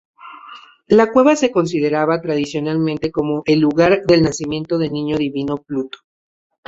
La 0.87 1.11
cueva 1.11 1.35
se 1.35 1.51
consideraba 1.51 2.19
tradicionalmente 2.21 3.11
como 3.11 3.43
el 3.45 3.59
lugar 3.59 4.01
del 4.07 4.23
nacimiento 4.23 4.79
de 4.79 4.89
niño 4.89 5.15
divino 5.15 5.57
Pluto. 5.57 5.99